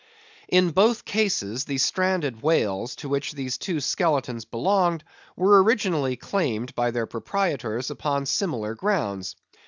In 0.49 0.71
both 0.71 1.05
cases, 1.05 1.65
the 1.65 1.77
stranded 1.77 2.41
whales 2.41 2.95
to 2.95 3.07
which 3.07 3.33
these 3.33 3.59
two 3.59 3.79
skeletons 3.79 4.45
belonged, 4.45 5.03
were 5.35 5.61
originally 5.61 6.15
claimed 6.15 6.73
by 6.73 6.89
their 6.89 7.05
proprietors 7.05 7.91
upon 7.91 8.25
similar 8.25 8.73
grounds. 8.73 9.35